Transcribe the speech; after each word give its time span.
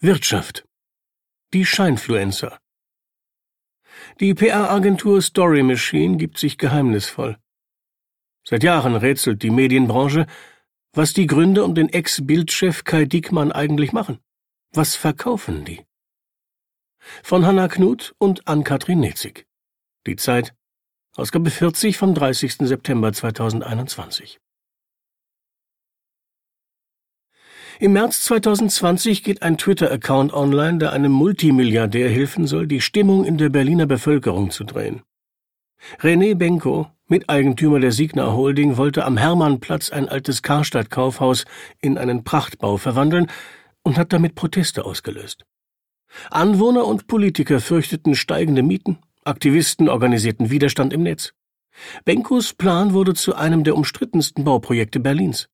Wirtschaft. 0.00 0.64
Die 1.52 1.64
Scheinfluencer. 1.64 2.60
Die 4.20 4.32
PR-Agentur 4.32 5.20
Story 5.20 5.64
Machine 5.64 6.18
gibt 6.18 6.38
sich 6.38 6.56
geheimnisvoll. 6.56 7.36
Seit 8.44 8.62
Jahren 8.62 8.94
rätselt 8.94 9.42
die 9.42 9.50
Medienbranche, 9.50 10.28
was 10.92 11.14
die 11.14 11.26
Gründer 11.26 11.64
um 11.64 11.74
den 11.74 11.88
Ex-Bildchef 11.88 12.84
Kai 12.84 13.06
Diekmann 13.06 13.50
eigentlich 13.50 13.92
machen. 13.92 14.20
Was 14.72 14.94
verkaufen 14.94 15.64
die? 15.64 15.84
Von 17.24 17.44
Hanna 17.44 17.66
Knut 17.66 18.14
und 18.18 18.46
Ann-Kathrin 18.46 19.00
Netzig. 19.00 19.48
Die 20.06 20.14
Zeit, 20.14 20.54
Ausgabe 21.16 21.50
40 21.50 21.96
vom 21.96 22.14
30. 22.14 22.58
September 22.68 23.12
2021. 23.12 24.38
Im 27.80 27.92
März 27.92 28.22
2020 28.22 29.22
geht 29.22 29.42
ein 29.42 29.56
Twitter-Account 29.56 30.32
online, 30.32 30.78
der 30.78 30.92
einem 30.92 31.12
Multimilliardär 31.12 32.10
helfen 32.10 32.48
soll, 32.48 32.66
die 32.66 32.80
Stimmung 32.80 33.24
in 33.24 33.38
der 33.38 33.50
Berliner 33.50 33.86
Bevölkerung 33.86 34.50
zu 34.50 34.64
drehen. 34.64 35.02
René 36.00 36.34
Benko, 36.34 36.88
Miteigentümer 37.06 37.78
der 37.78 37.92
Signa 37.92 38.32
Holding, 38.32 38.78
wollte 38.78 39.04
am 39.04 39.16
Hermannplatz 39.16 39.90
ein 39.90 40.08
altes 40.08 40.42
Karstadt-Kaufhaus 40.42 41.44
in 41.80 41.98
einen 41.98 42.24
Prachtbau 42.24 42.78
verwandeln 42.78 43.28
und 43.84 43.96
hat 43.96 44.12
damit 44.12 44.34
Proteste 44.34 44.84
ausgelöst. 44.84 45.46
Anwohner 46.32 46.84
und 46.84 47.06
Politiker 47.06 47.60
fürchteten 47.60 48.16
steigende 48.16 48.64
Mieten, 48.64 48.98
Aktivisten 49.22 49.88
organisierten 49.88 50.50
Widerstand 50.50 50.92
im 50.92 51.04
Netz. 51.04 51.32
Benkos 52.04 52.54
Plan 52.54 52.92
wurde 52.92 53.14
zu 53.14 53.36
einem 53.36 53.62
der 53.62 53.76
umstrittensten 53.76 54.42
Bauprojekte 54.42 54.98
Berlins 54.98 55.48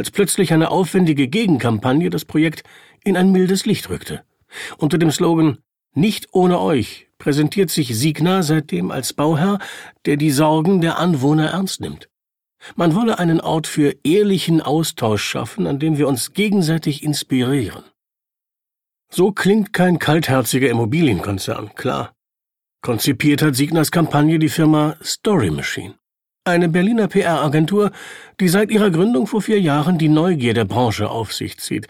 als 0.00 0.10
plötzlich 0.10 0.54
eine 0.54 0.70
aufwendige 0.70 1.28
Gegenkampagne 1.28 2.08
das 2.08 2.24
Projekt 2.24 2.64
in 3.04 3.18
ein 3.18 3.32
mildes 3.32 3.66
Licht 3.66 3.90
rückte. 3.90 4.24
Unter 4.78 4.96
dem 4.96 5.10
Slogan 5.10 5.58
Nicht 5.94 6.28
ohne 6.32 6.58
euch 6.58 7.08
präsentiert 7.18 7.68
sich 7.68 7.94
Signa 7.94 8.42
seitdem 8.42 8.92
als 8.92 9.12
Bauherr, 9.12 9.58
der 10.06 10.16
die 10.16 10.30
Sorgen 10.30 10.80
der 10.80 10.98
Anwohner 10.98 11.50
ernst 11.50 11.82
nimmt. 11.82 12.08
Man 12.76 12.94
wolle 12.94 13.18
einen 13.18 13.42
Ort 13.42 13.66
für 13.66 13.94
ehrlichen 14.02 14.62
Austausch 14.62 15.22
schaffen, 15.22 15.66
an 15.66 15.78
dem 15.78 15.98
wir 15.98 16.08
uns 16.08 16.32
gegenseitig 16.32 17.02
inspirieren. 17.02 17.84
So 19.12 19.32
klingt 19.32 19.74
kein 19.74 19.98
kaltherziger 19.98 20.70
Immobilienkonzern, 20.70 21.74
klar. 21.74 22.14
Konzipiert 22.80 23.42
hat 23.42 23.54
Signas 23.54 23.90
Kampagne 23.90 24.38
die 24.38 24.48
Firma 24.48 24.96
Story 25.02 25.50
Machine. 25.50 25.99
Eine 26.50 26.68
Berliner 26.68 27.06
PR-Agentur, 27.06 27.92
die 28.40 28.48
seit 28.48 28.72
ihrer 28.72 28.90
Gründung 28.90 29.28
vor 29.28 29.40
vier 29.40 29.60
Jahren 29.60 29.98
die 29.98 30.08
Neugier 30.08 30.52
der 30.52 30.64
Branche 30.64 31.08
auf 31.08 31.32
sich 31.32 31.58
zieht. 31.58 31.86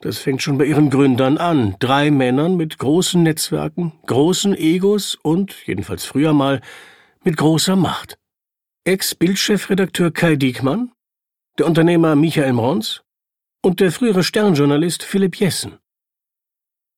Das 0.00 0.16
fängt 0.16 0.40
schon 0.40 0.56
bei 0.56 0.64
ihren 0.64 0.88
Gründern 0.88 1.36
an. 1.36 1.76
Drei 1.80 2.10
Männern 2.10 2.56
mit 2.56 2.78
großen 2.78 3.22
Netzwerken, 3.22 3.92
großen 4.06 4.56
Egos 4.56 5.18
und, 5.22 5.54
jedenfalls 5.66 6.06
früher 6.06 6.32
mal, 6.32 6.62
mit 7.24 7.36
großer 7.36 7.76
Macht. 7.76 8.16
Ex-Bildchefredakteur 8.84 10.10
Kai 10.12 10.36
Diekmann, 10.36 10.92
der 11.58 11.66
Unternehmer 11.66 12.16
Michael 12.16 12.54
Mrons 12.54 13.02
und 13.60 13.80
der 13.80 13.92
frühere 13.92 14.22
Sternjournalist 14.22 15.02
Philipp 15.02 15.36
Jessen. 15.36 15.76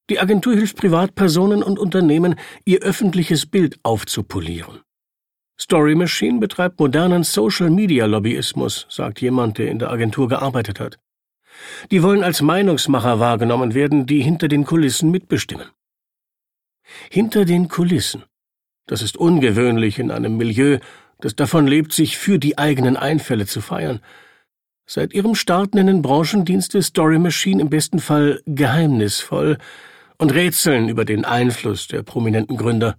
Die 0.08 0.20
Agentur 0.20 0.54
hilft 0.54 0.76
Privatpersonen 0.76 1.64
und 1.64 1.80
Unternehmen, 1.80 2.36
ihr 2.64 2.78
öffentliches 2.82 3.46
Bild 3.46 3.80
aufzupolieren. 3.82 4.82
Story 5.62 5.94
Machine 5.94 6.40
betreibt 6.40 6.80
modernen 6.80 7.22
Social-Media-Lobbyismus, 7.22 8.84
sagt 8.88 9.20
jemand, 9.20 9.58
der 9.58 9.70
in 9.70 9.78
der 9.78 9.92
Agentur 9.92 10.28
gearbeitet 10.28 10.80
hat. 10.80 10.98
Die 11.92 12.02
wollen 12.02 12.24
als 12.24 12.42
Meinungsmacher 12.42 13.20
wahrgenommen 13.20 13.72
werden, 13.72 14.04
die 14.06 14.22
hinter 14.22 14.48
den 14.48 14.64
Kulissen 14.64 15.12
mitbestimmen. 15.12 15.68
Hinter 17.10 17.44
den 17.44 17.68
Kulissen. 17.68 18.24
Das 18.88 19.02
ist 19.02 19.16
ungewöhnlich 19.16 20.00
in 20.00 20.10
einem 20.10 20.36
Milieu, 20.36 20.80
das 21.20 21.36
davon 21.36 21.68
lebt, 21.68 21.92
sich 21.92 22.18
für 22.18 22.40
die 22.40 22.58
eigenen 22.58 22.96
Einfälle 22.96 23.46
zu 23.46 23.60
feiern. 23.60 24.00
Seit 24.84 25.14
ihrem 25.14 25.36
Start 25.36 25.76
nennen 25.76 26.02
Branchendienste 26.02 26.82
Story 26.82 27.20
Machine 27.20 27.62
im 27.62 27.70
besten 27.70 28.00
Fall 28.00 28.42
geheimnisvoll 28.46 29.58
und 30.18 30.34
rätseln 30.34 30.88
über 30.88 31.04
den 31.04 31.24
Einfluss 31.24 31.86
der 31.86 32.02
prominenten 32.02 32.56
Gründer. 32.56 32.96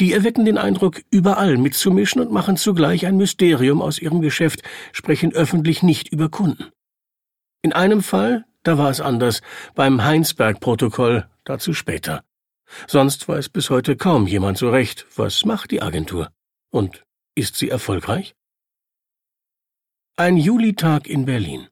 Die 0.00 0.12
erwecken 0.12 0.44
den 0.44 0.58
Eindruck, 0.58 1.02
überall 1.10 1.58
mitzumischen 1.58 2.20
und 2.20 2.32
machen 2.32 2.56
zugleich 2.56 3.06
ein 3.06 3.16
Mysterium 3.16 3.82
aus 3.82 3.98
ihrem 3.98 4.20
Geschäft, 4.20 4.62
sprechen 4.92 5.32
öffentlich 5.32 5.82
nicht 5.82 6.08
über 6.08 6.28
Kunden. 6.28 6.70
In 7.62 7.72
einem 7.72 8.02
Fall, 8.02 8.44
da 8.62 8.78
war 8.78 8.90
es 8.90 9.00
anders, 9.00 9.42
beim 9.74 10.02
Heinsberg-Protokoll, 10.02 11.28
dazu 11.44 11.72
später. 11.72 12.24
Sonst 12.86 13.28
weiß 13.28 13.48
bis 13.50 13.70
heute 13.70 13.96
kaum 13.96 14.26
jemand 14.26 14.58
so 14.58 14.70
recht, 14.70 15.06
was 15.16 15.44
macht 15.44 15.70
die 15.70 15.82
Agentur? 15.82 16.30
Und 16.70 17.04
ist 17.34 17.56
sie 17.56 17.68
erfolgreich? 17.68 18.34
Ein 20.16 20.36
Julitag 20.36 21.06
in 21.06 21.26
Berlin. 21.26 21.68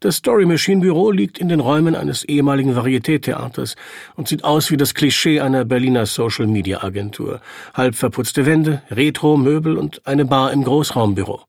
Das 0.00 0.16
Story 0.16 0.46
Machine 0.46 0.80
Büro 0.80 1.10
liegt 1.10 1.38
in 1.38 1.48
den 1.48 1.60
Räumen 1.60 1.94
eines 1.94 2.24
ehemaligen 2.24 2.74
Varieté-Theaters 2.74 3.76
und 4.14 4.28
sieht 4.28 4.44
aus 4.44 4.70
wie 4.70 4.76
das 4.76 4.94
Klischee 4.94 5.40
einer 5.40 5.64
Berliner 5.64 6.06
Social-Media-Agentur. 6.06 7.40
Halb 7.74 7.94
verputzte 7.94 8.46
Wände, 8.46 8.82
Retro-Möbel 8.90 9.76
und 9.76 10.06
eine 10.06 10.24
Bar 10.24 10.52
im 10.52 10.64
Großraumbüro. 10.64 11.42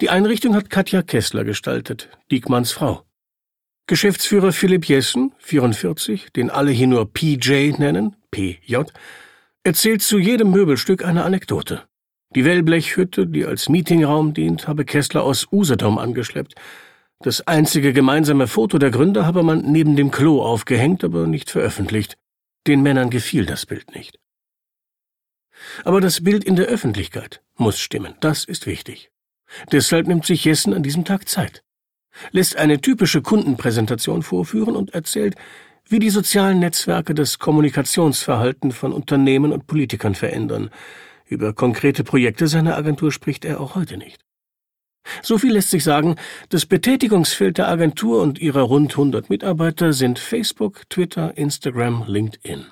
Die 0.00 0.10
Einrichtung 0.10 0.54
hat 0.54 0.70
Katja 0.70 1.02
Kessler 1.02 1.44
gestaltet, 1.44 2.08
Diekmanns 2.30 2.72
Frau. 2.72 3.02
Geschäftsführer 3.86 4.52
Philipp 4.52 4.84
Jessen, 4.84 5.32
44, 5.38 6.32
den 6.32 6.50
alle 6.50 6.70
hier 6.70 6.86
nur 6.86 7.12
PJ 7.12 7.72
nennen, 7.78 8.14
PJ, 8.30 8.76
erzählt 9.64 10.02
zu 10.02 10.18
jedem 10.18 10.50
Möbelstück 10.52 11.04
eine 11.04 11.24
Anekdote. 11.24 11.82
Die 12.36 12.44
Wellblechhütte, 12.44 13.26
die 13.26 13.44
als 13.44 13.68
Meetingraum 13.68 14.32
dient, 14.32 14.68
habe 14.68 14.84
Kessler 14.84 15.24
aus 15.24 15.48
Usedom 15.50 15.98
angeschleppt. 15.98 16.54
Das 17.22 17.46
einzige 17.46 17.92
gemeinsame 17.92 18.46
Foto 18.46 18.78
der 18.78 18.90
Gründer 18.90 19.26
habe 19.26 19.42
man 19.42 19.60
neben 19.70 19.94
dem 19.94 20.10
Klo 20.10 20.42
aufgehängt, 20.42 21.04
aber 21.04 21.26
nicht 21.26 21.50
veröffentlicht. 21.50 22.16
Den 22.66 22.80
Männern 22.80 23.10
gefiel 23.10 23.44
das 23.44 23.66
Bild 23.66 23.94
nicht. 23.94 24.18
Aber 25.84 26.00
das 26.00 26.24
Bild 26.24 26.44
in 26.44 26.56
der 26.56 26.66
Öffentlichkeit 26.66 27.42
muss 27.56 27.78
stimmen, 27.78 28.14
das 28.20 28.44
ist 28.44 28.66
wichtig. 28.66 29.10
Deshalb 29.70 30.06
nimmt 30.06 30.24
sich 30.24 30.46
Jessen 30.46 30.72
an 30.72 30.82
diesem 30.82 31.04
Tag 31.04 31.28
Zeit, 31.28 31.62
lässt 32.30 32.56
eine 32.56 32.80
typische 32.80 33.20
Kundenpräsentation 33.20 34.22
vorführen 34.22 34.74
und 34.74 34.94
erzählt, 34.94 35.34
wie 35.86 35.98
die 35.98 36.10
sozialen 36.10 36.58
Netzwerke 36.58 37.14
das 37.14 37.38
Kommunikationsverhalten 37.38 38.72
von 38.72 38.94
Unternehmen 38.94 39.52
und 39.52 39.66
Politikern 39.66 40.14
verändern. 40.14 40.70
Über 41.26 41.52
konkrete 41.52 42.02
Projekte 42.02 42.48
seiner 42.48 42.78
Agentur 42.78 43.12
spricht 43.12 43.44
er 43.44 43.60
auch 43.60 43.74
heute 43.74 43.98
nicht. 43.98 44.24
So 45.22 45.38
viel 45.38 45.52
lässt 45.52 45.70
sich 45.70 45.84
sagen, 45.84 46.16
das 46.50 46.66
Betätigungsfeld 46.66 47.58
der 47.58 47.68
Agentur 47.68 48.22
und 48.22 48.38
ihrer 48.38 48.62
rund 48.62 48.92
100 48.92 49.30
Mitarbeiter 49.30 49.92
sind 49.92 50.18
Facebook, 50.18 50.88
Twitter, 50.88 51.36
Instagram, 51.36 52.04
LinkedIn. 52.06 52.66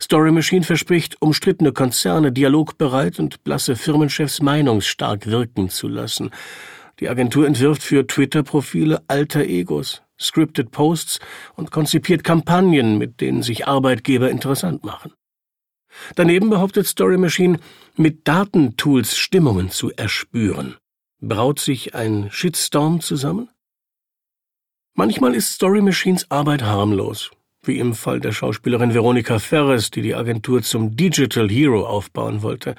Story 0.00 0.32
Machine 0.32 0.64
verspricht, 0.64 1.20
umstrittene 1.20 1.72
Konzerne 1.72 2.32
dialogbereit 2.32 3.18
und 3.18 3.42
blasse 3.44 3.76
Firmenchefs 3.76 4.42
meinungsstark 4.42 5.26
wirken 5.26 5.70
zu 5.70 5.88
lassen. 5.88 6.30
Die 7.00 7.08
Agentur 7.08 7.46
entwirft 7.46 7.82
für 7.82 8.06
Twitter-Profile 8.06 9.02
alter 9.08 9.44
Egos, 9.44 10.02
scripted 10.20 10.70
Posts 10.70 11.20
und 11.54 11.70
konzipiert 11.70 12.22
Kampagnen, 12.22 12.98
mit 12.98 13.20
denen 13.20 13.42
sich 13.42 13.66
Arbeitgeber 13.66 14.30
interessant 14.30 14.84
machen. 14.84 15.12
Daneben 16.14 16.48
behauptet 16.48 16.86
Story 16.86 17.18
Machine, 17.18 17.58
mit 17.96 18.26
Datentools 18.28 19.16
Stimmungen 19.16 19.70
zu 19.70 19.90
erspüren. 19.92 20.76
Braut 21.24 21.60
sich 21.60 21.94
ein 21.94 22.32
Shitstorm 22.32 23.00
zusammen? 23.00 23.48
Manchmal 24.94 25.36
ist 25.36 25.52
Story 25.52 25.80
Machines 25.80 26.28
Arbeit 26.32 26.62
harmlos, 26.62 27.30
wie 27.62 27.78
im 27.78 27.94
Fall 27.94 28.18
der 28.18 28.32
Schauspielerin 28.32 28.92
Veronika 28.92 29.38
Ferres, 29.38 29.92
die 29.92 30.02
die 30.02 30.16
Agentur 30.16 30.62
zum 30.62 30.96
Digital 30.96 31.48
Hero 31.48 31.86
aufbauen 31.86 32.42
wollte. 32.42 32.74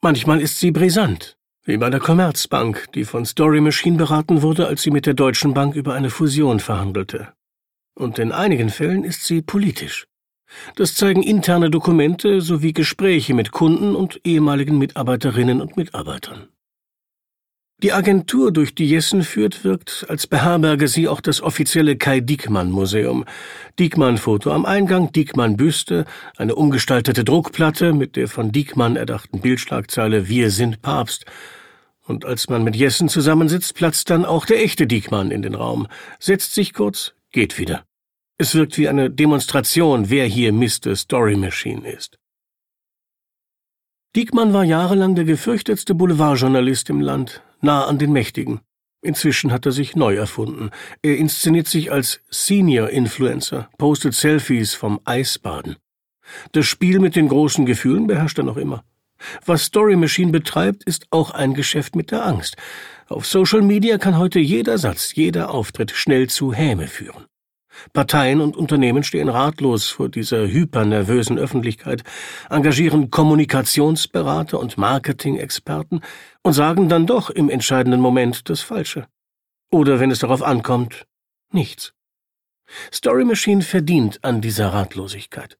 Manchmal 0.00 0.40
ist 0.40 0.58
sie 0.58 0.72
brisant, 0.72 1.38
wie 1.66 1.76
bei 1.76 1.88
der 1.88 2.00
Commerzbank, 2.00 2.90
die 2.94 3.04
von 3.04 3.24
Story 3.24 3.60
Machine 3.60 3.96
beraten 3.96 4.42
wurde, 4.42 4.66
als 4.66 4.82
sie 4.82 4.90
mit 4.90 5.06
der 5.06 5.14
Deutschen 5.14 5.54
Bank 5.54 5.76
über 5.76 5.94
eine 5.94 6.10
Fusion 6.10 6.58
verhandelte. 6.58 7.32
Und 7.94 8.18
in 8.18 8.32
einigen 8.32 8.70
Fällen 8.70 9.04
ist 9.04 9.22
sie 9.22 9.40
politisch. 9.40 10.08
Das 10.74 10.96
zeigen 10.96 11.22
interne 11.22 11.70
Dokumente 11.70 12.40
sowie 12.40 12.72
Gespräche 12.72 13.34
mit 13.34 13.52
Kunden 13.52 13.94
und 13.94 14.20
ehemaligen 14.24 14.78
Mitarbeiterinnen 14.78 15.60
und 15.60 15.76
Mitarbeitern. 15.76 16.48
Die 17.80 17.92
Agentur, 17.92 18.50
durch 18.50 18.74
die 18.74 18.88
Jessen 18.88 19.22
führt, 19.22 19.62
wirkt, 19.62 20.04
als 20.08 20.26
beherberge 20.26 20.88
sie 20.88 21.06
auch 21.06 21.20
das 21.20 21.40
offizielle 21.40 21.96
Kai 21.96 22.18
Diekmann 22.18 22.72
Museum. 22.72 23.24
Diekmann-Foto 23.78 24.50
am 24.50 24.66
Eingang, 24.66 25.12
Diekmann-Büste, 25.12 26.04
eine 26.36 26.56
umgestaltete 26.56 27.22
Druckplatte 27.22 27.92
mit 27.92 28.16
der 28.16 28.26
von 28.26 28.50
Diekmann 28.50 28.96
erdachten 28.96 29.40
Bildschlagzeile 29.40 30.28
Wir 30.28 30.50
sind 30.50 30.82
Papst. 30.82 31.24
Und 32.04 32.24
als 32.24 32.48
man 32.48 32.64
mit 32.64 32.74
Jessen 32.74 33.08
zusammensitzt, 33.08 33.76
platzt 33.76 34.10
dann 34.10 34.24
auch 34.24 34.44
der 34.44 34.60
echte 34.60 34.88
Diekmann 34.88 35.30
in 35.30 35.42
den 35.42 35.54
Raum, 35.54 35.86
setzt 36.18 36.54
sich 36.54 36.74
kurz, 36.74 37.14
geht 37.30 37.60
wieder. 37.60 37.84
Es 38.38 38.56
wirkt 38.56 38.76
wie 38.76 38.88
eine 38.88 39.08
Demonstration, 39.08 40.10
wer 40.10 40.26
hier 40.26 40.52
Mr. 40.52 40.96
Story 40.96 41.36
Machine 41.36 41.88
ist. 41.88 42.18
Diekmann 44.16 44.52
war 44.52 44.64
jahrelang 44.64 45.14
der 45.14 45.24
gefürchtetste 45.24 45.94
Boulevardjournalist 45.94 46.90
im 46.90 47.00
Land, 47.00 47.42
nah 47.60 47.84
an 47.84 47.98
den 47.98 48.12
Mächtigen. 48.12 48.60
Inzwischen 49.00 49.52
hat 49.52 49.64
er 49.64 49.72
sich 49.72 49.94
neu 49.94 50.16
erfunden. 50.16 50.70
Er 51.02 51.16
inszeniert 51.16 51.68
sich 51.68 51.92
als 51.92 52.20
Senior 52.30 52.90
Influencer, 52.90 53.68
postet 53.78 54.14
Selfies 54.14 54.74
vom 54.74 55.00
Eisbaden. 55.04 55.76
Das 56.52 56.66
Spiel 56.66 56.98
mit 56.98 57.14
den 57.16 57.28
großen 57.28 57.64
Gefühlen 57.64 58.06
beherrscht 58.06 58.38
er 58.38 58.44
noch 58.44 58.56
immer. 58.56 58.84
Was 59.44 59.64
Story 59.64 59.96
Machine 59.96 60.32
betreibt, 60.32 60.84
ist 60.84 61.06
auch 61.10 61.30
ein 61.30 61.54
Geschäft 61.54 61.96
mit 61.96 62.10
der 62.10 62.24
Angst. 62.24 62.56
Auf 63.08 63.26
Social 63.26 63.62
Media 63.62 63.98
kann 63.98 64.18
heute 64.18 64.38
jeder 64.38 64.78
Satz, 64.78 65.14
jeder 65.14 65.50
Auftritt 65.50 65.90
schnell 65.92 66.28
zu 66.28 66.52
Häme 66.52 66.86
führen. 66.86 67.24
Parteien 67.92 68.40
und 68.40 68.56
Unternehmen 68.56 69.02
stehen 69.02 69.28
ratlos 69.28 69.88
vor 69.88 70.08
dieser 70.08 70.46
hypernervösen 70.46 71.38
Öffentlichkeit, 71.38 72.02
engagieren 72.50 73.10
Kommunikationsberater 73.10 74.58
und 74.58 74.78
Marketing-Experten 74.78 76.00
und 76.42 76.52
sagen 76.52 76.88
dann 76.88 77.06
doch 77.06 77.30
im 77.30 77.50
entscheidenden 77.50 78.00
Moment 78.00 78.48
das 78.48 78.60
Falsche. 78.60 79.06
Oder 79.70 80.00
wenn 80.00 80.10
es 80.10 80.20
darauf 80.20 80.42
ankommt, 80.42 81.06
nichts. 81.52 81.92
Story 82.92 83.24
Machine 83.24 83.62
verdient 83.62 84.22
an 84.22 84.40
dieser 84.40 84.68
Ratlosigkeit. 84.68 85.58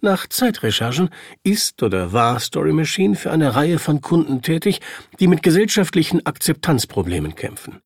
Nach 0.00 0.28
Zeitrecherchen 0.28 1.10
ist 1.42 1.82
oder 1.82 2.12
war 2.12 2.38
Story 2.38 2.72
Machine 2.72 3.16
für 3.16 3.32
eine 3.32 3.56
Reihe 3.56 3.80
von 3.80 4.00
Kunden 4.00 4.40
tätig, 4.40 4.80
die 5.18 5.26
mit 5.26 5.42
gesellschaftlichen 5.42 6.24
Akzeptanzproblemen 6.24 7.34
kämpfen 7.34 7.80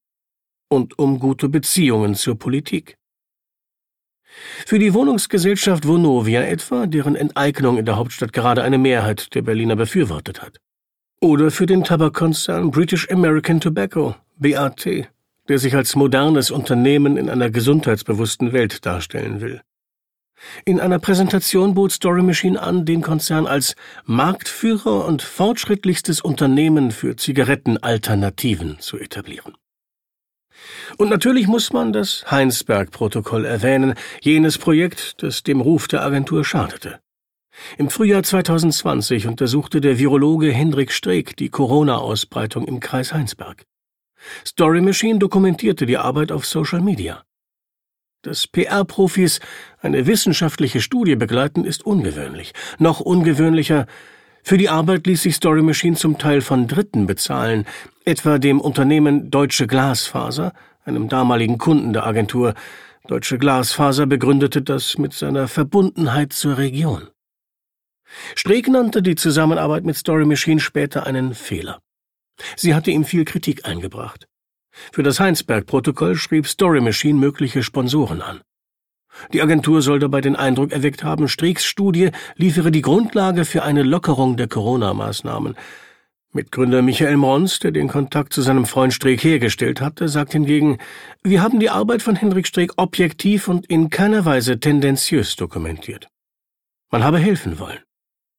und 0.69 0.99
um 0.99 1.19
gute 1.19 1.49
Beziehungen 1.49 2.15
zur 2.15 2.39
Politik. 2.39 2.97
Für 4.67 4.79
die 4.79 4.95
Wohnungsgesellschaft 4.95 5.87
Vonovia 5.87 6.43
etwa, 6.43 6.87
deren 6.87 7.17
Enteignung 7.17 7.79
in 7.79 7.87
der 7.87 7.97
Hauptstadt 7.97 8.33
gerade 8.33 8.63
eine 8.63 8.79
Mehrheit 8.79 9.35
der 9.35 9.43
Berliner 9.43 9.77
befürwortet 9.77 10.43
hat. 10.43 10.59
Oder 11.21 11.51
für 11.51 11.67
den 11.67 11.85
Tabakkonzern 11.85 12.71
British 12.71 13.11
American 13.11 13.61
Tobacco, 13.61 14.15
BAT, 14.37 15.09
der 15.49 15.59
sich 15.59 15.75
als 15.75 15.97
modernes 15.97 16.51
Unternehmen 16.51 17.17
in 17.17 17.29
einer 17.31 17.51
gesundheitsbewussten 17.51 18.53
Welt 18.53 18.87
darstellen 18.87 19.41
will. 19.41 19.63
In 20.65 20.79
einer 20.79 21.01
Präsentation 21.01 21.75
bot 21.75 21.91
Story 21.91 22.23
Machine 22.23 22.61
an, 22.61 22.85
den 22.85 23.03
Konzern 23.03 23.47
als 23.47 23.75
Marktführer 24.05 25.05
und 25.05 25.23
fortschrittlichstes 25.23 26.21
Unternehmen 26.21 26.93
für 26.93 27.17
Zigarettenalternativen 27.17 28.79
zu 28.79 28.99
etablieren. 28.99 29.55
Und 30.97 31.11
natürlich 31.11 31.47
muss 31.47 31.73
man 31.73 31.93
das 31.93 32.25
Heinsberg-Protokoll 32.31 33.45
erwähnen, 33.45 33.95
jenes 34.21 34.59
Projekt, 34.59 35.23
das 35.23 35.43
dem 35.43 35.61
Ruf 35.61 35.89
der 35.89 36.03
Agentur 36.03 36.45
schadete. 36.45 37.01
Im 37.77 37.91
Frühjahr 37.91 38.23
2020 38.23 39.27
untersuchte 39.27 39.81
der 39.81 39.99
Virologe 39.99 40.53
Hendrik 40.53 40.93
Streeck 40.93 41.37
die 41.37 41.49
Corona-Ausbreitung 41.49 42.67
im 42.67 42.81
Kreis 42.81 43.13
Heinsberg. 43.13 43.65
Story 44.47 44.81
Machine 44.81 45.19
dokumentierte 45.19 45.87
die 45.87 45.99
Arbeit 45.99 46.33
auf 46.33 46.47
Social 46.47 46.81
Media. 46.81 47.23
Dass 48.23 48.49
PR-Profis 48.49 49.41
eine 49.81 50.07
wissenschaftliche 50.07 50.81
Studie 50.81 51.15
begleiten, 51.15 51.65
ist 51.65 51.87
ungewöhnlich. 51.87 52.53
Noch 52.79 53.01
ungewöhnlicher, 53.01 53.87
für 54.49 54.57
die 54.57 54.71
Arbeit 54.71 55.07
ließ 55.07 55.25
sich 55.25 55.35
Story 55.35 55.61
Machine 55.61 55.95
zum 55.95 56.17
Teil 56.17 56.41
von 56.41 56.67
Dritten 56.67 57.07
bezahlen, 57.07 57.67
etwa 58.07 58.39
dem 58.39 58.63
Unternehmen 58.63 59.31
Deutsche 59.31 59.67
Glasfaser, 59.67 60.55
einem 60.87 61.11
damaligen 61.11 61.59
Kunden 61.59 61.93
der 61.93 62.07
Agentur. 62.07 62.55
Deutsche 63.07 63.37
Glasfaser 63.37 64.07
begründete 64.07 64.63
das 64.63 64.97
mit 64.97 65.13
seiner 65.13 65.49
Verbundenheit 65.49 66.33
zur 66.33 66.57
Region. 66.57 67.09
Streeck 68.37 68.69
nannte 68.69 69.03
die 69.03 69.17
Zusammenarbeit 69.17 69.85
mit 69.85 69.99
Story 69.99 70.25
Machine 70.25 70.61
später 70.61 71.07
einen 71.07 71.35
Fehler. 71.35 71.81
Sie 72.57 72.75
hatte 72.75 72.91
ihm 72.91 73.05
viel 73.05 73.27
Kritik 73.27 73.69
eingebracht. 73.69 74.29
Für 74.93 75.03
das 75.03 75.21
Heinsberg-Protokoll 75.21 76.15
schrieb 76.15 76.47
Story 76.47 76.81
Machine 76.81 77.19
mögliche 77.19 77.63
Sponsoren 77.63 78.23
an. 78.23 78.41
Die 79.33 79.43
Agentur 79.43 79.83
soll 79.83 79.99
dabei 79.99 80.21
den 80.21 80.37
Eindruck 80.37 80.73
erweckt 80.73 81.05
haben, 81.05 81.29
Streeks 81.29 81.65
Studie 81.65 82.11
liefere 82.37 82.71
die 82.71 82.83
Grundlage 82.83 83.45
für 83.45 83.63
eine 83.63 83.83
Lockerung 83.83 84.37
der 84.37 84.49
Corona-Maßnahmen. 84.49 85.57
Mitgründer 86.33 86.83
Michael 86.83 87.17
Mons, 87.17 87.59
der 87.59 87.71
den 87.71 87.89
Kontakt 87.89 88.33
zu 88.33 88.43
seinem 88.43 88.67
Freund 88.67 88.93
Streeck 88.93 89.25
hergestellt 89.25 89.81
hatte, 89.81 90.09
sagt 90.09 90.33
hingegen, 90.33 90.79
wir 91.23 91.43
haben 91.43 91.59
die 91.59 91.71
Arbeit 91.71 92.03
von 92.03 92.17
Henrik 92.17 92.47
Streeck 92.47 92.73
objektiv 92.77 93.49
und 93.49 93.67
in 93.67 93.89
keiner 93.89 94.25
Weise 94.25 94.61
tendenziös 94.61 95.37
dokumentiert. 95.37 96.09
Man 96.91 97.03
habe 97.03 97.19
helfen 97.19 97.59
wollen. 97.59 97.79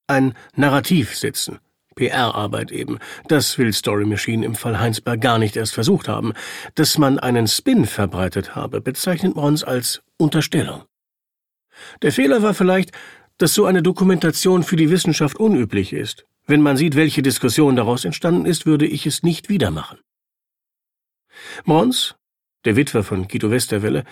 Ein 0.08 0.34
Narrativ 0.56 1.16
setzen. 1.16 1.60
PR-Arbeit 2.00 2.72
eben. 2.72 2.98
Das 3.28 3.58
will 3.58 3.74
Story 3.74 4.06
Machine 4.06 4.46
im 4.46 4.56
Fall 4.56 4.80
Heinsberg 4.80 5.20
gar 5.20 5.38
nicht 5.38 5.58
erst 5.58 5.74
versucht 5.74 6.08
haben. 6.08 6.34
Dass 6.76 6.98
man 6.98 7.20
einen 7.20 7.48
Spin 7.48 7.86
verbreitet 7.86 8.56
habe, 8.56 8.80
bezeichnet 8.80 9.36
Mons 9.36 9.66
als 9.66 10.02
Unterstellung. 10.18 10.84
Der 12.02 12.14
Fehler 12.14 12.42
war 12.42 12.54
vielleicht, 12.54 12.92
dass 13.38 13.54
so 13.54 13.66
eine 13.66 13.84
Dokumentation 13.84 14.64
für 14.64 14.78
die 14.78 14.90
Wissenschaft 14.90 15.38
unüblich 15.38 15.92
ist. 15.92 16.26
Wenn 16.48 16.62
man 16.62 16.78
sieht, 16.78 16.96
welche 16.96 17.22
Diskussion 17.22 17.76
daraus 17.76 18.06
entstanden 18.06 18.46
ist, 18.46 18.66
würde 18.66 18.88
ich 18.88 19.06
es 19.06 19.22
nicht 19.22 19.50
wieder 19.50 19.70
machen. 19.70 20.00
Mons, 21.66 22.16
der 22.66 22.76
Witwer 22.78 23.04
von 23.04 23.28
Guido 23.28 23.52
Westerwelle, 23.52 24.04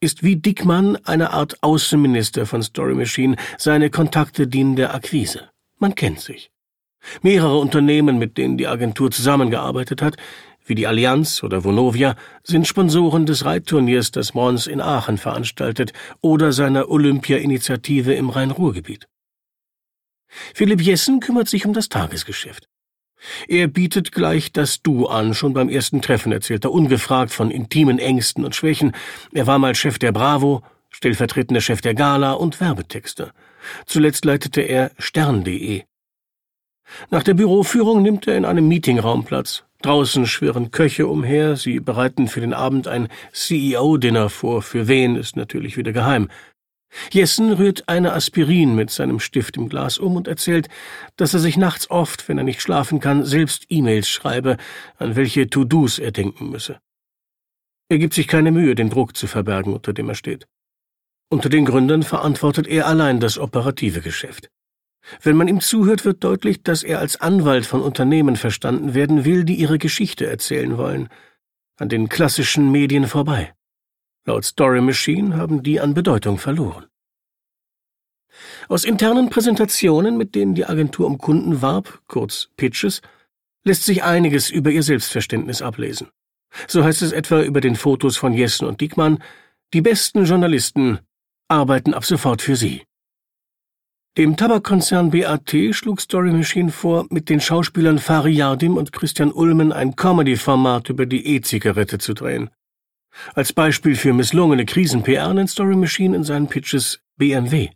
ist 0.00 0.22
wie 0.22 0.36
Dickmann 0.36 0.96
eine 1.04 1.32
Art 1.32 1.62
Außenminister 1.62 2.46
von 2.46 2.62
Story 2.62 2.94
Machine, 2.94 3.36
seine 3.58 3.90
Kontakte 3.90 4.46
dienen 4.46 4.74
der 4.76 4.94
Akquise. 4.94 5.50
Man 5.78 5.94
kennt 5.94 6.20
sich. 6.20 6.51
Mehrere 7.22 7.58
Unternehmen, 7.58 8.18
mit 8.18 8.38
denen 8.38 8.56
die 8.56 8.66
Agentur 8.66 9.10
zusammengearbeitet 9.10 10.02
hat, 10.02 10.16
wie 10.64 10.74
die 10.74 10.86
Allianz 10.86 11.42
oder 11.42 11.64
Vonovia, 11.64 12.14
sind 12.44 12.66
Sponsoren 12.66 13.26
des 13.26 13.44
Reitturniers, 13.44 14.12
das 14.12 14.34
Mons 14.34 14.66
in 14.66 14.80
Aachen 14.80 15.18
veranstaltet, 15.18 15.92
oder 16.20 16.52
seiner 16.52 16.88
Olympia-Initiative 16.88 18.14
im 18.14 18.30
Rhein-Ruhr-Gebiet. 18.30 19.08
Philipp 20.54 20.80
Jessen 20.80 21.20
kümmert 21.20 21.48
sich 21.48 21.66
um 21.66 21.72
das 21.72 21.88
Tagesgeschäft. 21.88 22.68
Er 23.46 23.68
bietet 23.68 24.12
gleich 24.12 24.52
das 24.52 24.82
Du 24.82 25.06
an, 25.06 25.34
schon 25.34 25.52
beim 25.52 25.68
ersten 25.68 26.00
Treffen 26.02 26.32
erzählt 26.32 26.64
er 26.64 26.72
ungefragt 26.72 27.32
von 27.32 27.50
intimen 27.50 27.98
Ängsten 27.98 28.44
und 28.44 28.56
Schwächen. 28.56 28.92
Er 29.32 29.46
war 29.46 29.58
mal 29.58 29.74
Chef 29.74 29.98
der 29.98 30.12
Bravo, 30.12 30.62
stellvertretender 30.90 31.60
Chef 31.60 31.80
der 31.80 31.94
Gala 31.94 32.32
und 32.32 32.60
Werbetexter. 32.60 33.32
Zuletzt 33.86 34.24
leitete 34.24 34.62
er 34.62 34.90
stern.de, 34.98 35.84
nach 37.10 37.22
der 37.22 37.34
Büroführung 37.34 38.02
nimmt 38.02 38.26
er 38.26 38.36
in 38.36 38.44
einem 38.44 38.68
Meetingraum 38.68 39.24
Platz. 39.24 39.64
Draußen 39.82 40.26
schwirren 40.26 40.70
Köche 40.70 41.06
umher, 41.06 41.56
sie 41.56 41.80
bereiten 41.80 42.28
für 42.28 42.40
den 42.40 42.54
Abend 42.54 42.86
ein 42.86 43.08
CEO-Dinner 43.32 44.28
vor, 44.28 44.62
für 44.62 44.86
wen 44.86 45.16
ist 45.16 45.36
natürlich 45.36 45.76
wieder 45.76 45.92
geheim. 45.92 46.28
Jessen 47.10 47.52
rührt 47.52 47.88
eine 47.88 48.12
Aspirin 48.12 48.74
mit 48.74 48.90
seinem 48.90 49.18
Stift 49.18 49.56
im 49.56 49.68
Glas 49.68 49.98
um 49.98 50.16
und 50.16 50.28
erzählt, 50.28 50.68
dass 51.16 51.34
er 51.34 51.40
sich 51.40 51.56
nachts 51.56 51.90
oft, 51.90 52.28
wenn 52.28 52.38
er 52.38 52.44
nicht 52.44 52.60
schlafen 52.60 53.00
kann, 53.00 53.24
selbst 53.24 53.66
E-Mails 53.70 54.08
schreibe, 54.08 54.56
an 54.98 55.16
welche 55.16 55.48
To-Dos 55.48 55.98
er 55.98 56.12
denken 56.12 56.50
müsse. 56.50 56.80
Er 57.88 57.98
gibt 57.98 58.14
sich 58.14 58.28
keine 58.28 58.52
Mühe, 58.52 58.74
den 58.74 58.90
Druck 58.90 59.16
zu 59.16 59.26
verbergen, 59.26 59.72
unter 59.72 59.92
dem 59.92 60.08
er 60.08 60.14
steht. 60.14 60.46
Unter 61.30 61.48
den 61.48 61.64
Gründern 61.64 62.02
verantwortet 62.02 62.66
er 62.66 62.86
allein 62.86 63.20
das 63.20 63.38
operative 63.38 64.00
Geschäft. 64.00 64.50
Wenn 65.22 65.36
man 65.36 65.48
ihm 65.48 65.60
zuhört, 65.60 66.04
wird 66.04 66.22
deutlich, 66.24 66.62
dass 66.62 66.82
er 66.82 66.98
als 66.98 67.20
Anwalt 67.20 67.66
von 67.66 67.82
Unternehmen 67.82 68.36
verstanden 68.36 68.94
werden 68.94 69.24
will, 69.24 69.44
die 69.44 69.56
ihre 69.56 69.78
Geschichte 69.78 70.26
erzählen 70.26 70.78
wollen, 70.78 71.08
an 71.76 71.88
den 71.88 72.08
klassischen 72.08 72.70
Medien 72.70 73.06
vorbei. 73.06 73.54
Laut 74.24 74.44
Story 74.44 74.80
Machine 74.80 75.36
haben 75.36 75.62
die 75.62 75.80
an 75.80 75.94
Bedeutung 75.94 76.38
verloren. 76.38 76.86
Aus 78.68 78.84
internen 78.84 79.30
Präsentationen, 79.30 80.16
mit 80.16 80.34
denen 80.34 80.54
die 80.54 80.64
Agentur 80.64 81.06
um 81.06 81.18
Kunden 81.18 81.60
warb, 81.60 82.00
kurz 82.06 82.48
Pitches, 82.56 83.02
lässt 83.64 83.84
sich 83.84 84.02
einiges 84.02 84.50
über 84.50 84.70
ihr 84.70 84.82
Selbstverständnis 84.82 85.62
ablesen. 85.62 86.08
So 86.68 86.84
heißt 86.84 87.02
es 87.02 87.12
etwa 87.12 87.42
über 87.42 87.60
den 87.60 87.76
Fotos 87.76 88.16
von 88.16 88.32
Jessen 88.32 88.66
und 88.66 88.80
Diekmann, 88.80 89.22
die 89.74 89.80
besten 89.80 90.24
Journalisten 90.24 91.00
arbeiten 91.48 91.94
ab 91.94 92.04
sofort 92.04 92.42
für 92.42 92.56
sie. 92.56 92.82
Dem 94.18 94.36
Tabakkonzern 94.36 95.10
BAT 95.10 95.56
schlug 95.70 95.98
Story 95.98 96.32
Machine 96.32 96.70
vor, 96.70 97.06
mit 97.08 97.30
den 97.30 97.40
Schauspielern 97.40 97.98
Fari 97.98 98.32
Yardim 98.32 98.76
und 98.76 98.92
Christian 98.92 99.32
Ulmen 99.32 99.72
ein 99.72 99.96
Comedy-Format 99.96 100.90
über 100.90 101.06
die 101.06 101.26
E-Zigarette 101.34 101.96
zu 101.96 102.12
drehen. 102.12 102.50
Als 103.32 103.54
Beispiel 103.54 103.96
für 103.96 104.12
misslungene 104.12 104.66
Krisen-PR 104.66 105.32
nennt 105.32 105.48
Story 105.48 105.76
Machine 105.76 106.14
in 106.14 106.24
seinen 106.24 106.46
Pitches 106.46 107.00
BMW. 107.16 107.70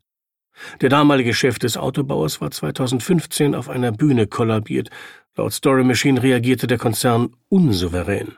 Der 0.83 0.90
damalige 0.90 1.33
Chef 1.33 1.59
des 1.59 1.78
Autobauers 1.78 2.43
war 2.43 2.50
2015 2.50 3.55
auf 3.55 3.71
einer 3.71 3.93
Bühne 3.93 4.26
kollabiert. 4.26 4.90
Laut 5.37 5.55
Story 5.55 5.85
Machine 5.85 6.23
reagierte 6.23 6.66
der 6.66 6.76
Konzern 6.76 7.35
unsouverän. 7.49 8.37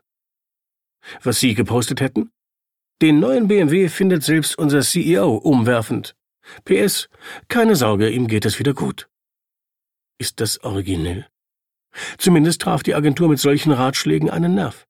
Was 1.25 1.41
Sie 1.41 1.55
gepostet 1.55 2.01
hätten? 2.01 2.31
Den 3.03 3.19
neuen 3.19 3.49
BMW 3.49 3.89
findet 3.89 4.23
selbst 4.23 4.57
unser 4.57 4.83
CEO 4.83 5.35
umwerfend. 5.35 6.15
PS, 6.65 7.09
keine 7.49 7.77
Sorge, 7.77 8.09
ihm 8.09 8.27
geht 8.27 8.45
es 8.45 8.59
wieder 8.59 8.75
gut. 8.75 9.09
Ist 10.19 10.41
das 10.41 10.63
originell? 10.65 11.27
Zumindest 12.19 12.63
traf 12.63 12.83
die 12.83 12.95
Agentur 12.95 13.29
mit 13.29 13.39
solchen 13.39 13.73
Ratschlägen 13.73 14.31
einen 14.31 14.55
Nerv. 14.55 14.87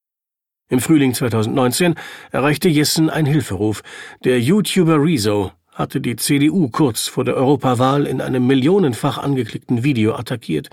Im 0.70 0.80
Frühling 0.80 1.14
2019 1.14 1.94
erreichte 2.30 2.68
Jessen 2.68 3.08
ein 3.08 3.24
Hilferuf. 3.24 3.82
Der 4.24 4.40
YouTuber 4.40 5.02
Rezo 5.02 5.52
hatte 5.72 6.00
die 6.00 6.16
CDU 6.16 6.68
kurz 6.68 7.08
vor 7.08 7.24
der 7.24 7.36
Europawahl 7.36 8.06
in 8.06 8.20
einem 8.20 8.46
millionenfach 8.46 9.16
angeklickten 9.16 9.84
Video 9.84 10.14
attackiert. 10.14 10.68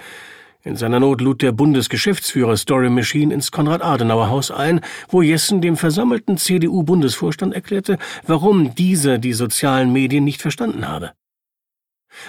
In 0.65 0.75
seiner 0.75 0.99
Not 0.99 1.21
lud 1.21 1.43
der 1.43 1.51
Bundesgeschäftsführer 1.51 2.57
Story 2.57 2.89
Machine 2.89 3.31
ins 3.31 3.51
Konrad-Adenauer-Haus 3.51 4.49
ein, 4.49 4.81
wo 5.09 5.21
Jessen 5.21 5.61
dem 5.61 5.77
versammelten 5.77 6.37
CDU-Bundesvorstand 6.39 7.53
erklärte, 7.53 7.99
warum 8.25 8.73
dieser 8.73 9.19
die 9.19 9.33
sozialen 9.33 9.93
Medien 9.93 10.23
nicht 10.23 10.41
verstanden 10.41 10.87
habe. 10.87 11.11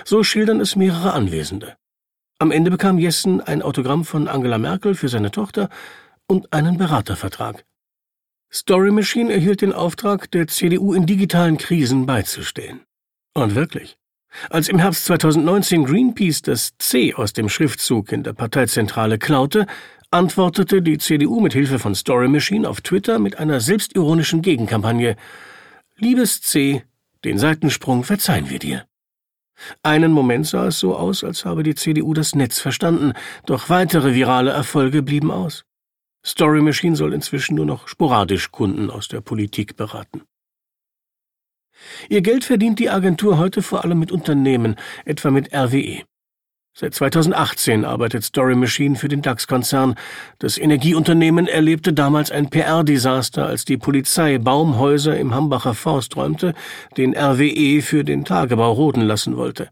So 0.04 0.22
schildern 0.22 0.60
es 0.60 0.76
mehrere 0.76 1.14
Anwesende. 1.14 1.78
Am 2.38 2.50
Ende 2.50 2.70
bekam 2.70 2.98
Jessen 2.98 3.40
ein 3.40 3.62
Autogramm 3.62 4.04
von 4.04 4.28
Angela 4.28 4.58
Merkel 4.58 4.94
für 4.94 5.08
seine 5.08 5.30
Tochter 5.30 5.70
und 6.26 6.52
einen 6.52 6.76
Beratervertrag. 6.76 7.64
Story 8.52 8.90
Machine 8.90 9.32
erhielt 9.32 9.62
den 9.62 9.72
Auftrag, 9.72 10.30
der 10.30 10.46
CDU 10.46 10.92
in 10.92 11.06
digitalen 11.06 11.56
Krisen 11.56 12.04
beizustehen. 12.04 12.82
Und 13.32 13.54
wirklich. 13.54 13.96
Als 14.50 14.68
im 14.68 14.78
Herbst 14.78 15.04
2019 15.06 15.84
Greenpeace 15.84 16.42
das 16.42 16.76
C 16.78 17.14
aus 17.14 17.32
dem 17.32 17.48
Schriftzug 17.48 18.12
in 18.12 18.22
der 18.22 18.32
Parteizentrale 18.32 19.18
klaute, 19.18 19.66
antwortete 20.10 20.82
die 20.82 20.98
CDU 20.98 21.40
mit 21.40 21.52
Hilfe 21.52 21.78
von 21.78 21.94
Story 21.94 22.28
Machine 22.28 22.68
auf 22.68 22.80
Twitter 22.80 23.18
mit 23.18 23.38
einer 23.38 23.60
selbstironischen 23.60 24.42
Gegenkampagne. 24.42 25.16
Liebes 25.96 26.40
C, 26.42 26.84
den 27.24 27.38
Seitensprung 27.38 28.04
verzeihen 28.04 28.50
wir 28.50 28.58
dir. 28.58 28.86
Einen 29.82 30.12
Moment 30.12 30.46
sah 30.46 30.66
es 30.66 30.78
so 30.78 30.94
aus, 30.94 31.24
als 31.24 31.44
habe 31.44 31.62
die 31.62 31.74
CDU 31.74 32.12
das 32.12 32.34
Netz 32.34 32.60
verstanden, 32.60 33.14
doch 33.46 33.70
weitere 33.70 34.14
virale 34.14 34.50
Erfolge 34.50 35.02
blieben 35.02 35.30
aus. 35.30 35.64
Story 36.24 36.60
Machine 36.60 36.96
soll 36.96 37.14
inzwischen 37.14 37.54
nur 37.54 37.66
noch 37.66 37.88
sporadisch 37.88 38.50
Kunden 38.50 38.90
aus 38.90 39.08
der 39.08 39.20
Politik 39.20 39.76
beraten. 39.76 40.22
Ihr 42.08 42.22
Geld 42.22 42.44
verdient 42.44 42.78
die 42.78 42.90
Agentur 42.90 43.38
heute 43.38 43.62
vor 43.62 43.84
allem 43.84 43.98
mit 43.98 44.12
Unternehmen, 44.12 44.76
etwa 45.04 45.30
mit 45.30 45.54
RWE. 45.54 46.02
Seit 46.78 46.92
2018 46.94 47.86
arbeitet 47.86 48.22
Story 48.22 48.54
Machine 48.54 48.96
für 48.96 49.08
den 49.08 49.22
DAX-Konzern. 49.22 49.94
Das 50.38 50.58
Energieunternehmen 50.58 51.46
erlebte 51.46 51.94
damals 51.94 52.30
ein 52.30 52.50
PR-Desaster, 52.50 53.46
als 53.46 53.64
die 53.64 53.78
Polizei 53.78 54.36
Baumhäuser 54.36 55.16
im 55.16 55.34
Hambacher 55.34 55.72
Forst 55.72 56.16
räumte, 56.16 56.52
den 56.98 57.16
RWE 57.16 57.80
für 57.80 58.04
den 58.04 58.26
Tagebau 58.26 58.72
roden 58.72 59.00
lassen 59.00 59.38
wollte. 59.38 59.70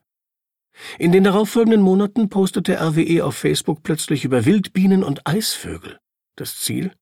In 0.99 1.12
den 1.12 1.25
darauffolgenden 1.25 1.82
Monaten 1.82 2.30
postete 2.30 2.80
RWE 2.80 3.23
auf 3.23 3.37
Facebook 3.37 3.82
plötzlich 3.82 4.25
über 4.25 4.46
Wildbienen 4.46 5.04
und 5.04 5.26
Eisvögel. 5.26 5.99
Das 6.37 6.56
Ziel? 6.58 6.92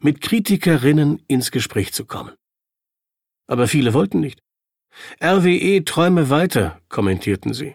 Mit 0.00 0.20
Kritikerinnen 0.20 1.22
ins 1.26 1.50
Gespräch 1.50 1.94
zu 1.94 2.04
kommen. 2.04 2.32
Aber 3.48 3.66
viele 3.66 3.94
wollten 3.94 4.20
nicht. 4.20 4.40
RWE 5.22 5.84
träume 5.84 6.30
weiter, 6.30 6.80
kommentierten 6.88 7.54
sie. 7.54 7.74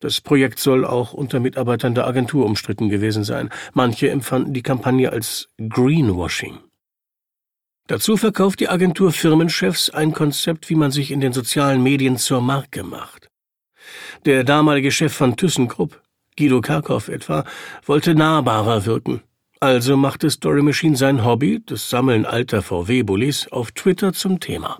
Das 0.00 0.22
Projekt 0.22 0.58
soll 0.58 0.86
auch 0.86 1.12
unter 1.12 1.40
Mitarbeitern 1.40 1.94
der 1.94 2.06
Agentur 2.06 2.46
umstritten 2.46 2.88
gewesen 2.88 3.22
sein. 3.22 3.50
Manche 3.74 4.08
empfanden 4.08 4.54
die 4.54 4.62
Kampagne 4.62 5.12
als 5.12 5.48
Greenwashing. 5.58 6.58
Dazu 7.86 8.16
verkauft 8.16 8.60
die 8.60 8.68
Agentur 8.68 9.12
Firmenchefs 9.12 9.90
ein 9.90 10.12
Konzept, 10.12 10.70
wie 10.70 10.76
man 10.76 10.90
sich 10.90 11.10
in 11.10 11.20
den 11.20 11.32
sozialen 11.32 11.82
Medien 11.82 12.16
zur 12.16 12.40
Marke 12.40 12.82
macht. 12.82 13.28
Der 14.24 14.44
damalige 14.44 14.92
Chef 14.92 15.12
von 15.12 15.36
ThyssenKrupp, 15.36 16.00
Guido 16.38 16.60
Kerkhoff 16.60 17.08
etwa, 17.08 17.44
wollte 17.84 18.14
nahbarer 18.14 18.86
wirken. 18.86 19.22
Also 19.58 19.96
machte 19.96 20.30
Story 20.30 20.62
Machine 20.62 20.96
sein 20.96 21.24
Hobby, 21.24 21.62
das 21.66 21.90
Sammeln 21.90 22.24
alter 22.24 22.62
VW-Bullis, 22.62 23.48
auf 23.48 23.72
Twitter 23.72 24.12
zum 24.14 24.40
Thema. 24.40 24.78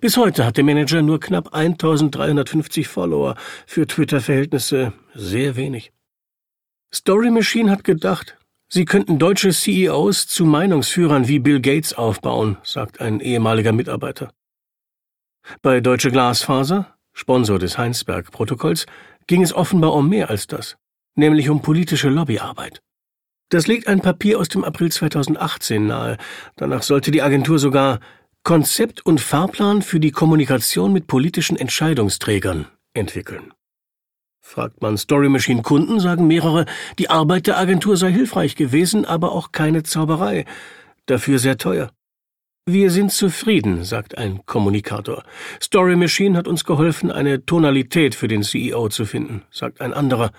Bis 0.00 0.16
heute 0.16 0.44
hat 0.44 0.56
der 0.56 0.64
Manager 0.64 1.02
nur 1.02 1.20
knapp 1.20 1.54
1350 1.54 2.88
Follower, 2.88 3.36
für 3.66 3.86
Twitter-Verhältnisse 3.86 4.92
sehr 5.14 5.56
wenig. 5.56 5.92
Story 6.94 7.30
Machine 7.30 7.70
hat 7.70 7.84
gedacht, 7.84 8.38
sie 8.68 8.84
könnten 8.84 9.18
deutsche 9.18 9.50
CEOs 9.50 10.26
zu 10.26 10.44
Meinungsführern 10.44 11.28
wie 11.28 11.38
Bill 11.38 11.60
Gates 11.60 11.94
aufbauen, 11.94 12.58
sagt 12.62 13.00
ein 13.00 13.20
ehemaliger 13.20 13.72
Mitarbeiter. 13.72 14.32
Bei 15.62 15.80
Deutsche 15.80 16.10
Glasfaser, 16.10 16.94
Sponsor 17.12 17.58
des 17.58 17.78
Heinsberg-Protokolls, 17.78 18.86
ging 19.26 19.42
es 19.42 19.54
offenbar 19.54 19.92
um 19.94 20.08
mehr 20.08 20.30
als 20.30 20.46
das, 20.46 20.76
nämlich 21.14 21.48
um 21.48 21.62
politische 21.62 22.08
Lobbyarbeit. 22.08 22.82
Das 23.48 23.66
legt 23.66 23.86
ein 23.86 24.00
Papier 24.00 24.38
aus 24.38 24.48
dem 24.48 24.64
April 24.64 24.90
2018 24.90 25.86
nahe. 25.86 26.16
Danach 26.56 26.82
sollte 26.82 27.10
die 27.10 27.20
Agentur 27.20 27.58
sogar 27.58 28.00
Konzept 28.44 29.06
und 29.06 29.20
Fahrplan 29.20 29.82
für 29.82 30.00
die 30.00 30.10
Kommunikation 30.10 30.92
mit 30.92 31.06
politischen 31.06 31.56
Entscheidungsträgern 31.56 32.66
entwickeln. 32.92 33.52
Fragt 34.40 34.82
man 34.82 34.98
Story 34.98 35.28
Machine 35.28 35.62
Kunden, 35.62 36.00
sagen 36.00 36.26
mehrere, 36.26 36.66
die 36.98 37.08
Arbeit 37.08 37.46
der 37.46 37.56
Agentur 37.56 37.96
sei 37.96 38.10
hilfreich 38.10 38.56
gewesen, 38.56 39.04
aber 39.04 39.30
auch 39.30 39.52
keine 39.52 39.84
Zauberei, 39.84 40.44
dafür 41.06 41.38
sehr 41.38 41.56
teuer. 41.56 41.92
Wir 42.66 42.90
sind 42.90 43.12
zufrieden, 43.12 43.84
sagt 43.84 44.18
ein 44.18 44.44
Kommunikator. 44.44 45.22
Story 45.60 45.94
Machine 45.94 46.36
hat 46.36 46.48
uns 46.48 46.64
geholfen, 46.64 47.12
eine 47.12 47.46
Tonalität 47.46 48.16
für 48.16 48.26
den 48.26 48.42
CEO 48.42 48.88
zu 48.88 49.04
finden, 49.04 49.42
sagt 49.52 49.80
ein 49.80 49.94
anderer. 49.94 50.32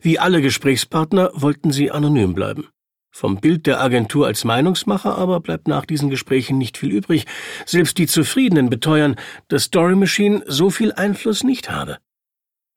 Wie 0.00 0.18
alle 0.18 0.42
Gesprächspartner 0.42 1.30
wollten 1.34 1.70
sie 1.70 1.92
anonym 1.92 2.34
bleiben. 2.34 2.68
Vom 3.14 3.36
Bild 3.36 3.66
der 3.66 3.78
Agentur 3.80 4.26
als 4.26 4.42
Meinungsmacher 4.44 5.18
aber 5.18 5.40
bleibt 5.40 5.68
nach 5.68 5.84
diesen 5.84 6.08
Gesprächen 6.08 6.56
nicht 6.56 6.78
viel 6.78 6.90
übrig. 6.90 7.26
Selbst 7.66 7.98
die 7.98 8.06
Zufriedenen 8.06 8.70
beteuern, 8.70 9.16
dass 9.48 9.64
Story 9.64 9.94
Machine 9.94 10.42
so 10.46 10.70
viel 10.70 10.92
Einfluss 10.92 11.44
nicht 11.44 11.70
habe. 11.70 11.98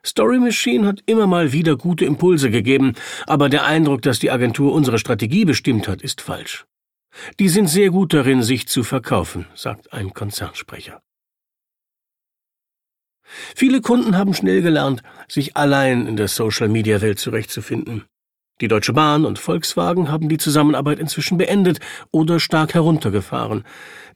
Story 0.06 0.38
Machine 0.40 0.86
hat 0.86 1.00
immer 1.06 1.26
mal 1.26 1.54
wieder 1.54 1.78
gute 1.78 2.04
Impulse 2.04 2.52
gegeben, 2.52 2.96
aber 3.26 3.48
der 3.48 3.66
Eindruck, 3.66 4.02
dass 4.02 4.20
die 4.20 4.30
Agentur 4.30 4.74
unsere 4.74 5.00
Strategie 5.00 5.46
bestimmt 5.46 5.88
hat, 5.88 6.02
ist 6.02 6.20
falsch. 6.20 6.66
Die 7.40 7.48
sind 7.48 7.68
sehr 7.68 7.90
gut 7.90 8.14
darin, 8.14 8.44
sich 8.44 8.68
zu 8.68 8.84
verkaufen, 8.84 9.48
sagt 9.56 9.94
ein 9.94 10.14
Konzernsprecher. 10.14 11.02
Viele 13.56 13.82
Kunden 13.82 14.18
haben 14.18 14.34
schnell 14.34 14.62
gelernt, 14.62 15.02
sich 15.30 15.56
allein 15.56 16.08
in 16.08 16.18
der 16.18 16.28
Social-Media-Welt 16.28 17.20
zurechtzufinden. 17.20 18.04
Die 18.62 18.70
Deutsche 18.70 18.94
Bahn 18.94 19.26
und 19.26 19.38
Volkswagen 19.38 20.10
haben 20.10 20.30
die 20.30 20.38
Zusammenarbeit 20.38 21.00
inzwischen 21.00 21.38
beendet 21.38 21.80
oder 22.12 22.40
stark 22.40 22.74
heruntergefahren. 22.74 23.66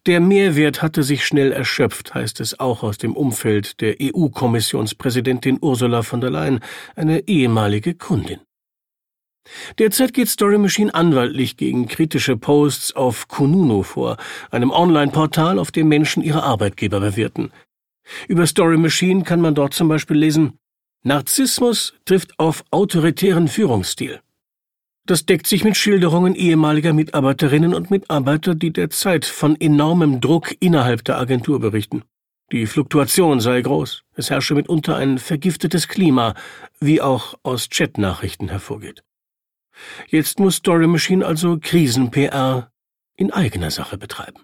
Der 0.05 0.22
Mehrwert 0.22 0.81
hatte 0.81 1.03
sich 1.03 1.25
schnell 1.25 1.51
erschöpft, 1.51 2.13
heißt 2.13 2.39
es 2.39 2.58
auch 2.58 2.81
aus 2.81 2.98
dem 2.98 3.17
Umfeld 3.17 3.81
der 3.81 3.98
EU-Kommissionspräsidentin 4.01 5.58
Ursula 5.60 6.03
von 6.03 6.22
der 6.22 6.29
Leyen, 6.29 6.62
eine 6.96 7.27
ehemalige 7.27 7.96
Kundin. 7.96 8.39
Derzeit 9.77 10.13
geht 10.13 10.29
Story 10.29 10.58
Machine 10.58 10.93
anwaltlich 10.93 11.58
gegen 11.58 11.89
kritische 11.89 12.38
Posts 12.38 12.96
auf 12.96 13.27
Kununu 13.27 13.84
vor, 13.84 14.15
einem 14.51 14.72
Online-Portal, 14.72 15.60
auf 15.60 15.72
dem 15.72 15.89
Menschen 15.89 16.24
ihre 16.24 16.43
Arbeitgeber 16.43 17.01
bewerten. 17.01 17.51
Über 18.29 18.48
Story 18.48 18.77
Machine 18.77 19.24
kann 19.24 19.41
man 19.41 19.53
dort 19.53 19.74
zum 19.74 19.89
Beispiel 19.89 20.17
lesen, 20.17 20.58
Narzissmus 21.03 21.93
trifft 22.05 22.38
auf 22.39 22.63
autoritären 22.72 23.48
Führungsstil. 23.48 24.22
Das 25.10 25.25
deckt 25.25 25.48
sich 25.48 25.63
mit 25.63 25.75
Schilderungen 25.75 26.36
ehemaliger 26.36 26.94
Mitarbeiterinnen 26.94 27.74
und 27.74 27.89
Mitarbeiter, 27.89 28.54
die 28.54 28.72
derzeit 28.72 29.25
von 29.25 29.60
enormem 29.60 30.22
Druck 30.22 30.56
innerhalb 30.60 31.04
der 31.04 31.18
Agentur 31.18 31.60
berichten. 31.60 32.04
Die 32.51 32.68
Fluktuation 32.68 33.39
sei 33.39 33.60
groß, 33.60 34.04
es 34.13 34.30
herrsche 34.30 34.54
mitunter 34.54 34.98
ein 34.98 35.18
vergiftetes 35.18 35.88
Klima, 35.88 36.36
wie 36.80 37.01
auch 37.01 37.34
aus 37.42 37.70
Chatnachrichten 37.72 38.50
hervorgeht. 38.50 39.04
Jetzt 40.10 40.39
muss 40.39 40.58
Story 40.58 40.86
Machine 40.86 41.25
also 41.25 41.58
Krisen-PR 41.60 42.72
in 43.16 43.34
eigener 43.34 43.72
Sache 43.72 43.98
betreiben. 43.98 44.44